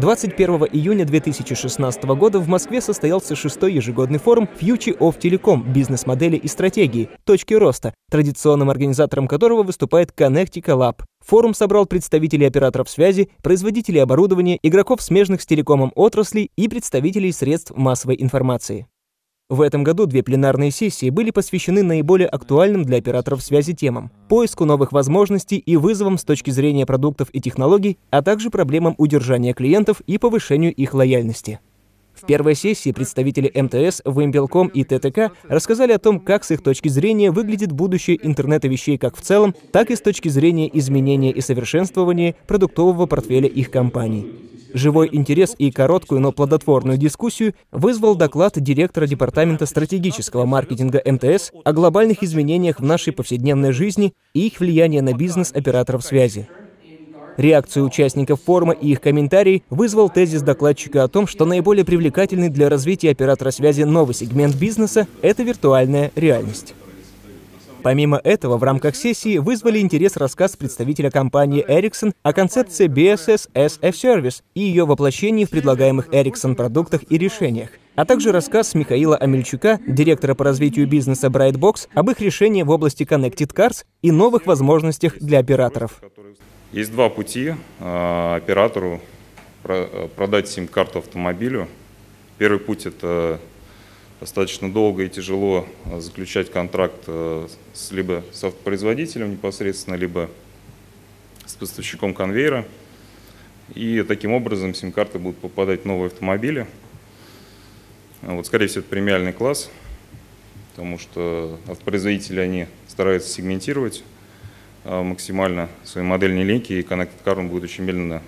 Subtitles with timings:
[0.00, 6.48] 21 июня 2016 года в Москве состоялся шестой ежегодный форум Future of Telecom бизнес-модели и
[6.48, 11.02] стратегии, точки роста, традиционным организатором которого выступает Connectica Lab.
[11.26, 17.72] Форум собрал представителей операторов связи, производителей оборудования, игроков смежных с телекомом отраслей и представителей средств
[17.76, 18.86] массовой информации.
[19.50, 24.64] В этом году две пленарные сессии были посвящены наиболее актуальным для операторов связи темам– поиску
[24.64, 30.02] новых возможностей и вызовам с точки зрения продуктов и технологий, а также проблемам удержания клиентов
[30.06, 31.58] и повышению их лояльности.
[32.14, 36.86] В первой сессии представители МТС, Вимпелком и ТТК рассказали о том, как с их точки
[36.86, 41.40] зрения выглядит будущее интернета вещей как в целом, так и с точки зрения изменения и
[41.40, 44.26] совершенствования продуктового портфеля их компаний.
[44.72, 51.72] Живой интерес и короткую, но плодотворную дискуссию вызвал доклад директора Департамента стратегического маркетинга МТС о
[51.72, 56.48] глобальных изменениях в нашей повседневной жизни и их влияние на бизнес операторов связи.
[57.36, 62.68] Реакцию участников форума и их комментарий вызвал тезис докладчика о том, что наиболее привлекательный для
[62.68, 66.74] развития оператора связи новый сегмент бизнеса– это виртуальная реальность.
[67.82, 73.78] Помимо этого, в рамках сессии вызвали интерес рассказ представителя компании Ericsson о концепции BSS as
[73.80, 79.16] a Service и ее воплощении в предлагаемых Ericsson продуктах и решениях, а также рассказ Михаила
[79.16, 84.46] Амельчука, директора по развитию бизнеса Brightbox, об их решении в области Connected Cars и новых
[84.46, 86.02] возможностях для операторов.
[86.72, 89.00] Есть два пути э, оператору
[90.16, 91.68] продать сим-карту автомобилю.
[92.38, 93.40] Первый путь– это
[94.20, 100.28] достаточно долго и тяжело э, заключать контракт э, с, либо с автопроизводителем непосредственно, либо
[101.46, 102.66] с поставщиком конвейера.
[103.74, 106.66] И таким образом сим-карты будут попадать в новые автомобили.
[108.20, 109.70] Вот, скорее всего, это премиальный класс,
[110.70, 114.04] потому что автопроизводители они стараются сегментировать
[114.84, 118.22] э, максимально свои модельные линейки, и Connected Car будет очень медленно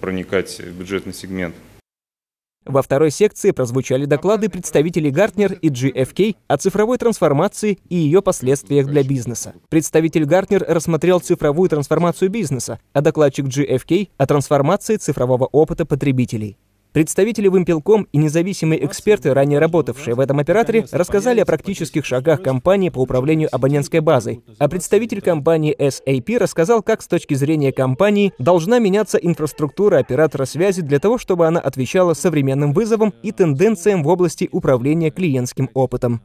[0.00, 1.54] проникать в бюджетный сегмент.
[2.66, 8.86] Во второй секции прозвучали доклады представителей Гартнер и GFK о цифровой трансформации и ее последствиях
[8.86, 9.54] для бизнеса.
[9.70, 16.58] Представитель Гартнер рассмотрел цифровую трансформацию бизнеса, а докладчик GFK о трансформации цифрового опыта потребителей.
[16.92, 22.88] Представители Вимпелком и независимые эксперты, ранее работавшие в этом операторе, рассказали о практических шагах компании
[22.88, 28.80] по управлению абонентской базой, а представитель компании SAP рассказал, как с точки зрения компании должна
[28.80, 34.48] меняться инфраструктура оператора связи для того, чтобы она отвечала современным вызовам и тенденциям в области
[34.50, 36.20] управления клиентским опытом.